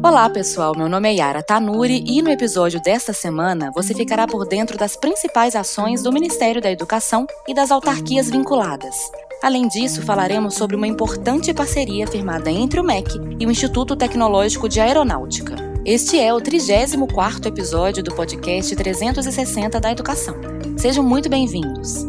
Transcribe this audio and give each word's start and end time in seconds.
Olá, 0.00 0.30
pessoal. 0.30 0.74
Meu 0.76 0.88
nome 0.88 1.08
é 1.08 1.14
Yara 1.14 1.42
Tanuri 1.42 2.04
e 2.06 2.22
no 2.22 2.30
episódio 2.30 2.80
desta 2.80 3.12
semana 3.12 3.72
você 3.74 3.92
ficará 3.92 4.28
por 4.28 4.46
dentro 4.46 4.78
das 4.78 4.96
principais 4.96 5.56
ações 5.56 6.04
do 6.04 6.12
Ministério 6.12 6.62
da 6.62 6.70
Educação 6.70 7.26
e 7.48 7.52
das 7.52 7.72
autarquias 7.72 8.30
vinculadas. 8.30 8.94
Além 9.42 9.66
disso, 9.66 10.00
falaremos 10.02 10.54
sobre 10.54 10.76
uma 10.76 10.86
importante 10.86 11.52
parceria 11.52 12.06
firmada 12.06 12.48
entre 12.48 12.78
o 12.78 12.84
MEC 12.84 13.10
e 13.40 13.46
o 13.46 13.50
Instituto 13.50 13.96
Tecnológico 13.96 14.68
de 14.68 14.80
Aeronáutica. 14.80 15.56
Este 15.84 16.18
é 16.18 16.32
o 16.32 16.38
34º 16.38 17.46
episódio 17.46 18.02
do 18.02 18.14
podcast 18.14 18.74
360 18.74 19.80
da 19.80 19.90
Educação. 19.90 20.36
Sejam 20.76 21.02
muito 21.02 21.28
bem-vindos. 21.28 22.06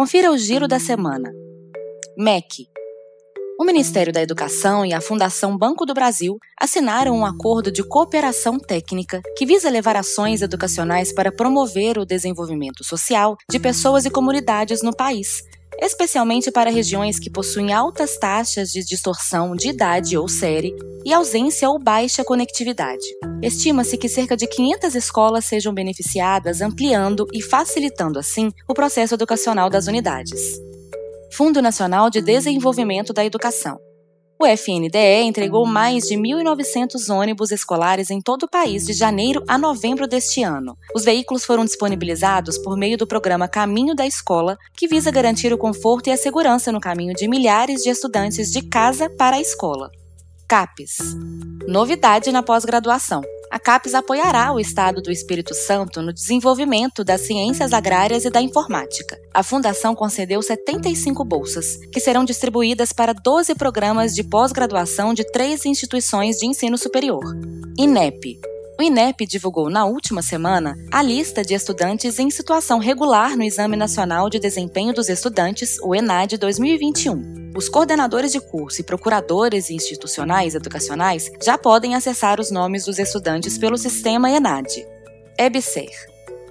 Confira 0.00 0.32
o 0.32 0.38
giro 0.38 0.66
da 0.66 0.78
semana. 0.80 1.30
MEC. 2.16 2.66
O 3.60 3.64
Ministério 3.66 4.10
da 4.10 4.22
Educação 4.22 4.82
e 4.82 4.94
a 4.94 5.00
Fundação 5.02 5.58
Banco 5.58 5.84
do 5.84 5.92
Brasil 5.92 6.38
assinaram 6.58 7.14
um 7.14 7.26
acordo 7.26 7.70
de 7.70 7.86
cooperação 7.86 8.58
técnica 8.58 9.20
que 9.36 9.44
visa 9.44 9.68
levar 9.68 9.96
ações 9.96 10.40
educacionais 10.40 11.12
para 11.12 11.30
promover 11.30 11.98
o 11.98 12.06
desenvolvimento 12.06 12.82
social 12.82 13.36
de 13.50 13.58
pessoas 13.58 14.06
e 14.06 14.10
comunidades 14.10 14.82
no 14.82 14.96
país, 14.96 15.42
especialmente 15.80 16.50
para 16.50 16.70
regiões 16.70 17.18
que 17.18 17.30
possuem 17.30 17.72
altas 17.72 18.18
taxas 18.18 18.70
de 18.70 18.84
distorção 18.84 19.56
de 19.56 19.68
idade 19.68 20.16
ou 20.16 20.28
série 20.28 20.74
e 21.04 21.12
ausência 21.12 21.68
ou 21.68 21.78
baixa 21.78 22.22
conectividade. 22.22 23.04
Estima-se 23.42 23.96
que 23.96 24.08
cerca 24.08 24.36
de 24.36 24.46
500 24.46 24.94
escolas 24.94 25.44
sejam 25.46 25.72
beneficiadas, 25.72 26.60
ampliando 26.60 27.26
e 27.32 27.42
facilitando 27.42 28.18
assim 28.18 28.50
o 28.68 28.74
processo 28.74 29.14
educacional 29.14 29.70
das 29.70 29.86
unidades. 29.86 30.40
Fundo 31.32 31.62
Nacional 31.62 32.10
de 32.10 32.20
Desenvolvimento 32.20 33.12
da 33.12 33.24
Educação. 33.24 33.78
O 34.42 34.46
FNDE 34.46 35.22
entregou 35.22 35.66
mais 35.66 36.04
de 36.04 36.14
1.900 36.14 37.14
ônibus 37.14 37.50
escolares 37.50 38.10
em 38.10 38.22
todo 38.22 38.44
o 38.44 38.48
país 38.48 38.86
de 38.86 38.94
janeiro 38.94 39.44
a 39.46 39.58
novembro 39.58 40.08
deste 40.08 40.42
ano. 40.42 40.78
Os 40.94 41.04
veículos 41.04 41.44
foram 41.44 41.62
disponibilizados 41.62 42.56
por 42.56 42.74
meio 42.74 42.96
do 42.96 43.06
programa 43.06 43.46
Caminho 43.46 43.94
da 43.94 44.06
Escola, 44.06 44.56
que 44.74 44.88
visa 44.88 45.10
garantir 45.10 45.52
o 45.52 45.58
conforto 45.58 46.06
e 46.06 46.10
a 46.10 46.16
segurança 46.16 46.72
no 46.72 46.80
caminho 46.80 47.12
de 47.12 47.28
milhares 47.28 47.82
de 47.82 47.90
estudantes 47.90 48.50
de 48.50 48.62
casa 48.62 49.10
para 49.10 49.36
a 49.36 49.40
escola. 49.42 49.90
CAPES 50.48 50.96
Novidade 51.68 52.32
na 52.32 52.42
pós-graduação 52.42 53.20
a 53.50 53.58
CAPES 53.58 53.94
apoiará 53.94 54.52
o 54.52 54.60
Estado 54.60 55.02
do 55.02 55.10
Espírito 55.10 55.54
Santo 55.54 56.00
no 56.00 56.12
desenvolvimento 56.12 57.02
das 57.02 57.22
ciências 57.22 57.72
agrárias 57.72 58.24
e 58.24 58.30
da 58.30 58.40
informática. 58.40 59.18
A 59.34 59.42
Fundação 59.42 59.94
concedeu 59.94 60.40
75 60.40 61.24
bolsas, 61.24 61.76
que 61.92 61.98
serão 61.98 62.24
distribuídas 62.24 62.92
para 62.92 63.12
12 63.12 63.56
programas 63.56 64.14
de 64.14 64.22
pós-graduação 64.22 65.12
de 65.12 65.24
três 65.32 65.66
instituições 65.66 66.36
de 66.36 66.46
ensino 66.46 66.78
superior. 66.78 67.24
INEP 67.76 68.38
o 68.80 68.82
INEP 68.82 69.26
divulgou 69.26 69.68
na 69.68 69.84
última 69.84 70.22
semana 70.22 70.74
a 70.90 71.02
lista 71.02 71.44
de 71.44 71.52
estudantes 71.52 72.18
em 72.18 72.30
situação 72.30 72.78
regular 72.78 73.36
no 73.36 73.42
Exame 73.42 73.76
Nacional 73.76 74.30
de 74.30 74.38
Desempenho 74.38 74.94
dos 74.94 75.10
Estudantes, 75.10 75.78
o 75.82 75.94
ENAD 75.94 76.38
2021. 76.38 77.52
Os 77.54 77.68
coordenadores 77.68 78.32
de 78.32 78.40
curso 78.40 78.80
e 78.80 78.84
procuradores 78.84 79.68
institucionais 79.68 80.54
educacionais 80.54 81.30
já 81.42 81.58
podem 81.58 81.94
acessar 81.94 82.40
os 82.40 82.50
nomes 82.50 82.86
dos 82.86 82.98
estudantes 82.98 83.58
pelo 83.58 83.76
sistema 83.76 84.30
ENAD. 84.30 84.86
EBSER 85.36 85.90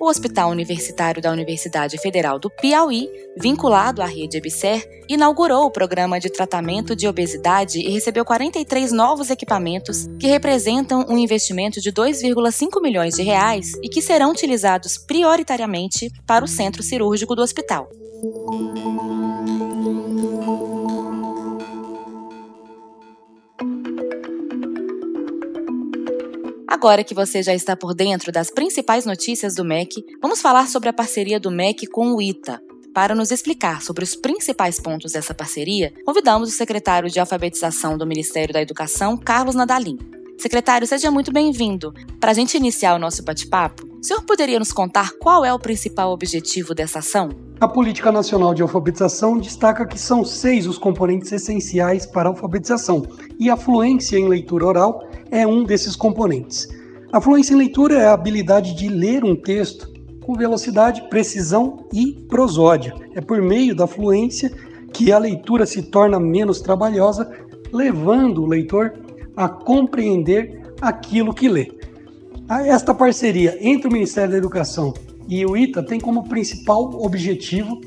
o 0.00 0.08
Hospital 0.08 0.50
Universitário 0.50 1.20
da 1.20 1.30
Universidade 1.32 1.98
Federal 1.98 2.38
do 2.38 2.50
Piauí, 2.50 3.08
vinculado 3.36 4.02
à 4.02 4.06
rede 4.06 4.36
EBSER, 4.36 4.88
inaugurou 5.08 5.66
o 5.66 5.70
programa 5.70 6.20
de 6.20 6.30
tratamento 6.30 6.94
de 6.94 7.08
obesidade 7.08 7.80
e 7.80 7.90
recebeu 7.90 8.24
43 8.24 8.92
novos 8.92 9.30
equipamentos 9.30 10.06
que 10.18 10.26
representam 10.26 11.06
um 11.08 11.18
investimento 11.18 11.80
de 11.80 11.92
2,5 11.92 12.82
milhões 12.82 13.14
de 13.14 13.22
reais 13.22 13.72
e 13.82 13.88
que 13.88 14.02
serão 14.02 14.30
utilizados 14.30 14.98
prioritariamente 14.98 16.10
para 16.26 16.44
o 16.44 16.48
centro 16.48 16.82
cirúrgico 16.82 17.34
do 17.34 17.42
hospital. 17.42 17.88
Agora 26.78 27.02
que 27.02 27.12
você 27.12 27.42
já 27.42 27.52
está 27.52 27.74
por 27.74 27.92
dentro 27.92 28.30
das 28.30 28.52
principais 28.52 29.04
notícias 29.04 29.56
do 29.56 29.64
MEC, 29.64 30.00
vamos 30.22 30.40
falar 30.40 30.68
sobre 30.68 30.88
a 30.88 30.92
parceria 30.92 31.40
do 31.40 31.50
MEC 31.50 31.88
com 31.88 32.14
o 32.14 32.22
ITA. 32.22 32.62
Para 32.94 33.16
nos 33.16 33.32
explicar 33.32 33.82
sobre 33.82 34.04
os 34.04 34.14
principais 34.14 34.78
pontos 34.78 35.10
dessa 35.10 35.34
parceria, 35.34 35.92
convidamos 36.06 36.50
o 36.50 36.52
secretário 36.52 37.10
de 37.10 37.18
Alfabetização 37.18 37.98
do 37.98 38.06
Ministério 38.06 38.54
da 38.54 38.62
Educação, 38.62 39.16
Carlos 39.16 39.56
Nadalim. 39.56 39.98
Secretário, 40.38 40.86
seja 40.86 41.10
muito 41.10 41.32
bem-vindo. 41.32 41.92
Para 42.20 42.30
a 42.30 42.34
gente 42.34 42.56
iniciar 42.56 42.94
o 42.94 42.98
nosso 43.00 43.24
bate-papo, 43.24 43.84
o 44.00 44.06
senhor 44.06 44.22
poderia 44.22 44.60
nos 44.60 44.70
contar 44.70 45.10
qual 45.18 45.44
é 45.44 45.52
o 45.52 45.58
principal 45.58 46.12
objetivo 46.12 46.76
dessa 46.76 47.00
ação? 47.00 47.30
A 47.60 47.66
Política 47.66 48.12
Nacional 48.12 48.54
de 48.54 48.62
Alfabetização 48.62 49.36
destaca 49.36 49.84
que 49.84 49.98
são 49.98 50.24
seis 50.24 50.64
os 50.64 50.78
componentes 50.78 51.32
essenciais 51.32 52.06
para 52.06 52.28
a 52.28 52.30
alfabetização, 52.30 53.04
e 53.36 53.50
a 53.50 53.56
fluência 53.56 54.16
em 54.16 54.28
leitura 54.28 54.66
oral 54.66 55.07
é 55.30 55.46
um 55.46 55.64
desses 55.64 55.96
componentes. 55.96 56.68
A 57.12 57.20
fluência 57.20 57.54
em 57.54 57.56
leitura 57.56 57.98
é 57.98 58.06
a 58.06 58.12
habilidade 58.12 58.74
de 58.74 58.88
ler 58.88 59.24
um 59.24 59.34
texto 59.34 59.90
com 60.20 60.34
velocidade, 60.34 61.08
precisão 61.08 61.86
e 61.92 62.12
prosódia. 62.28 62.94
É 63.14 63.20
por 63.20 63.40
meio 63.40 63.74
da 63.74 63.86
fluência 63.86 64.52
que 64.92 65.10
a 65.10 65.18
leitura 65.18 65.64
se 65.64 65.82
torna 65.82 66.20
menos 66.20 66.60
trabalhosa, 66.60 67.30
levando 67.72 68.42
o 68.42 68.46
leitor 68.46 68.92
a 69.36 69.48
compreender 69.48 70.60
aquilo 70.80 71.32
que 71.32 71.48
lê. 71.48 71.72
Esta 72.66 72.94
parceria 72.94 73.56
entre 73.60 73.88
o 73.88 73.92
Ministério 73.92 74.32
da 74.32 74.38
Educação 74.38 74.92
e 75.28 75.44
o 75.44 75.56
ITA 75.56 75.82
tem 75.82 76.00
como 76.00 76.28
principal 76.28 77.02
objetivo 77.02 77.80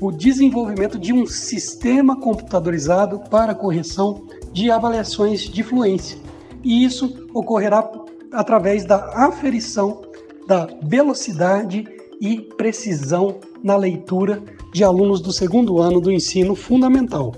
o 0.00 0.10
desenvolvimento 0.10 0.98
de 0.98 1.12
um 1.12 1.26
sistema 1.26 2.18
computadorizado 2.20 3.20
para 3.30 3.54
correção 3.54 4.26
de 4.52 4.70
avaliações 4.70 5.42
de 5.42 5.62
fluência, 5.62 6.18
e 6.62 6.84
isso 6.84 7.26
ocorrerá 7.34 7.90
através 8.32 8.84
da 8.84 9.26
aferição 9.26 10.02
da 10.46 10.68
velocidade 10.82 11.84
e 12.20 12.40
precisão 12.56 13.40
na 13.62 13.76
leitura 13.76 14.42
de 14.72 14.82
alunos 14.82 15.20
do 15.20 15.32
segundo 15.32 15.80
ano 15.80 16.00
do 16.00 16.10
ensino 16.10 16.54
fundamental. 16.54 17.34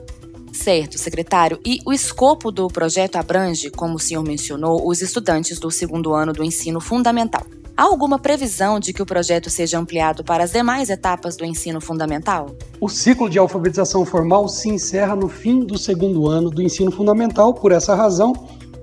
Certo, 0.53 0.99
secretário. 0.99 1.59
E 1.65 1.81
o 1.85 1.93
escopo 1.93 2.53
do 2.53 2.69
projeto 2.69 3.17
abrange, 3.17 3.71
como 3.71 3.97
o 3.97 3.99
senhor 3.99 4.23
mencionou, 4.23 4.87
os 4.87 5.03
estudantes 5.03 5.59
do 5.59 5.71
segundo 5.71 6.15
ano 6.15 6.33
do 6.33 6.45
ensino 6.45 6.81
fundamental. 6.81 7.45
Há 7.77 7.83
alguma 7.83 8.21
previsão 8.21 8.79
de 8.79 8.93
que 8.93 9.03
o 9.03 9.07
projeto 9.07 9.51
seja 9.51 9.81
ampliado 9.81 10.23
para 10.23 10.45
as 10.45 10.53
demais 10.53 10.91
etapas 10.91 11.37
do 11.37 11.45
ensino 11.45 11.81
fundamental? 11.81 12.55
O 12.81 12.89
ciclo 12.89 13.29
de 13.29 13.37
alfabetização 13.37 14.05
formal 14.05 14.49
se 14.49 14.69
encerra 14.69 15.17
no 15.17 15.29
fim 15.29 15.59
do 15.59 15.77
segundo 15.77 16.29
ano 16.29 16.51
do 16.51 16.63
ensino 16.63 16.93
fundamental. 16.93 17.53
Por 17.53 17.73
essa 17.73 17.97
razão, 17.97 18.33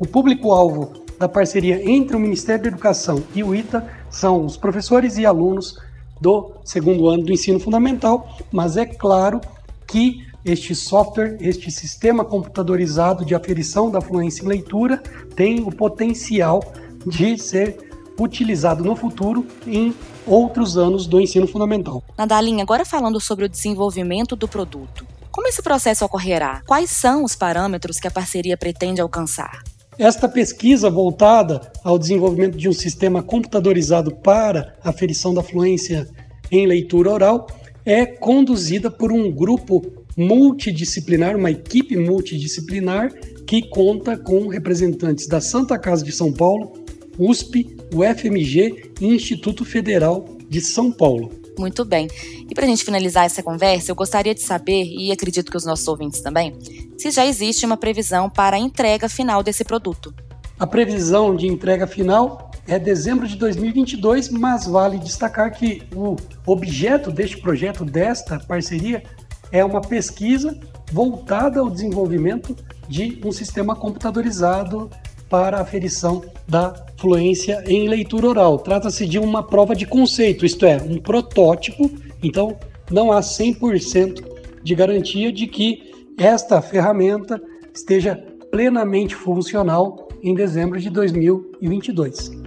o 0.02 0.08
público-alvo 0.08 0.94
da 1.20 1.30
parceria 1.30 1.88
entre 1.88 2.18
o 2.18 2.20
Ministério 2.20 2.64
da 2.64 2.70
Educação 2.70 3.24
e 3.36 3.44
o 3.44 3.54
ITA 3.54 3.88
são 4.10 4.44
os 4.44 4.58
professores 4.58 5.16
e 5.20 5.28
alunos 5.28 5.78
do 6.20 6.54
segundo 6.66 7.08
ano 7.08 7.24
do 7.24 7.32
ensino 7.32 7.60
fundamental, 7.60 8.36
mas 8.52 8.78
é 8.78 8.86
claro 8.88 9.40
que 9.88 10.26
este 10.44 10.74
software, 10.74 11.38
este 11.40 11.70
sistema 11.70 12.26
computadorizado 12.26 13.24
de 13.24 13.36
aferição 13.36 13.92
da 13.92 14.02
fluência 14.02 14.44
em 14.44 14.48
leitura 14.48 14.98
tem 15.36 15.60
o 15.60 15.70
potencial 15.70 16.64
de 17.06 17.38
ser 17.38 17.78
utilizado 18.20 18.84
no 18.84 18.96
futuro 18.96 19.46
em 19.68 19.94
outros 20.26 20.80
anos 20.80 21.06
do 21.06 21.22
ensino 21.22 21.46
fundamental. 21.46 22.04
Nadalinha, 22.18 22.64
agora 22.64 22.84
falando 22.84 23.20
sobre 23.22 23.46
o 23.46 23.50
desenvolvimento 23.50 24.36
do 24.36 24.48
produto. 24.48 25.06
Como 25.30 25.48
esse 25.48 25.62
processo 25.62 26.04
ocorrerá? 26.04 26.64
Quais 26.66 26.90
são 26.90 27.24
os 27.24 27.36
parâmetros 27.36 28.00
que 28.00 28.08
a 28.08 28.12
parceria 28.12 28.58
pretende 28.58 29.00
alcançar? 29.00 29.62
Esta 30.02 30.28
pesquisa 30.28 30.90
voltada 30.90 31.72
ao 31.84 32.00
desenvolvimento 32.00 32.58
de 32.58 32.68
um 32.68 32.74
sistema 32.74 33.22
computadorizado 33.22 34.10
para 34.16 34.76
aferição 34.84 35.32
da 35.32 35.44
fluência 35.44 36.08
em 36.52 36.66
leitura 36.66 37.12
oral 37.12 37.46
é 37.86 38.04
conduzida 38.04 38.90
por 38.90 39.12
um 39.12 39.32
grupo 39.32 39.86
multidisciplinar, 40.18 41.38
uma 41.38 41.52
equipe 41.52 41.96
multidisciplinar 41.98 43.14
que 43.46 43.70
conta 43.70 44.18
com 44.18 44.48
representantes 44.48 45.28
da 45.28 45.40
Santa 45.40 45.78
Casa 45.78 46.04
de 46.04 46.12
São 46.12 46.34
Paulo, 46.34 46.74
USP, 47.20 47.78
UFMG 47.94 48.94
e 49.00 49.06
Instituto 49.06 49.64
Federal 49.64 50.26
de 50.50 50.62
São 50.62 50.92
Paulo. 50.92 51.41
Muito 51.62 51.86
bem. 51.86 52.08
E 52.50 52.56
para 52.56 52.66
a 52.66 52.68
gente 52.68 52.84
finalizar 52.84 53.24
essa 53.24 53.44
conversa, 53.44 53.92
eu 53.92 53.96
gostaria 53.96 54.34
de 54.34 54.42
saber, 54.42 54.84
e 54.84 55.12
acredito 55.12 55.52
que 55.52 55.58
os 55.58 55.64
nossos 55.64 55.88
ouvintes 55.88 56.20
também, 56.20 56.58
se 56.98 57.12
já 57.12 57.24
existe 57.24 57.68
uma 57.68 57.78
previsão 57.78 58.28
para 58.32 58.56
a 58.56 58.60
entrega 58.60 59.08
final 59.08 59.44
desse 59.44 59.64
produto. 59.64 60.12
A 60.60 60.66
previsão 60.66 61.36
de 61.36 61.46
entrega 61.46 61.86
final 61.86 62.50
é 62.68 62.80
dezembro 62.80 63.28
de 63.28 63.36
2022, 63.36 64.30
mas 64.30 64.66
vale 64.66 64.98
destacar 64.98 65.52
que 65.56 65.84
o 65.96 66.16
objeto 66.48 67.12
deste 67.12 67.38
projeto, 67.38 67.86
desta 67.86 68.40
parceria, 68.40 69.04
é 69.52 69.64
uma 69.64 69.82
pesquisa 69.82 70.60
voltada 70.92 71.60
ao 71.60 71.70
desenvolvimento 71.70 72.56
de 72.90 73.22
um 73.24 73.32
sistema 73.32 73.76
computadorizado 73.76 74.90
para 75.32 75.58
a 75.58 75.62
aferição 75.62 76.22
da 76.46 76.76
fluência 76.98 77.64
em 77.66 77.88
leitura 77.88 78.28
oral. 78.28 78.60
Trata-se 78.60 79.08
de 79.08 79.18
uma 79.18 79.42
prova 79.42 79.74
de 79.74 79.86
conceito, 79.86 80.46
isto 80.46 80.66
é, 80.66 80.76
um 80.76 80.98
protótipo, 80.98 81.90
então 82.22 82.60
não 82.92 83.14
há 83.14 83.22
100% 83.22 84.22
de 84.62 84.76
garantia 84.76 85.32
de 85.32 85.48
que 85.48 85.90
esta 86.18 86.62
ferramenta 86.62 87.42
esteja 87.74 88.22
plenamente 88.52 89.16
funcional 89.16 90.10
em 90.22 90.36
dezembro 90.36 90.78
de 90.80 90.90
2022. 90.90 92.41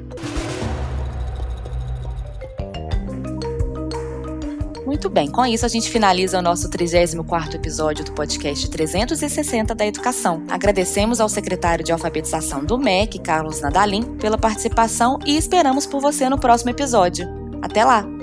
Muito 4.86 5.08
bem, 5.08 5.30
com 5.30 5.46
isso 5.46 5.64
a 5.64 5.68
gente 5.68 5.90
finaliza 5.90 6.38
o 6.38 6.42
nosso 6.42 6.68
34º 6.68 7.54
episódio 7.54 8.04
do 8.04 8.12
podcast 8.12 8.68
360 8.68 9.74
da 9.74 9.86
Educação. 9.86 10.44
Agradecemos 10.50 11.20
ao 11.20 11.28
secretário 11.28 11.84
de 11.84 11.90
Alfabetização 11.90 12.64
do 12.64 12.78
MEC, 12.78 13.18
Carlos 13.18 13.60
Nadalim, 13.60 14.16
pela 14.16 14.36
participação 14.36 15.18
e 15.24 15.36
esperamos 15.36 15.86
por 15.86 16.00
você 16.00 16.28
no 16.28 16.38
próximo 16.38 16.70
episódio. 16.70 17.26
Até 17.62 17.82
lá! 17.82 18.13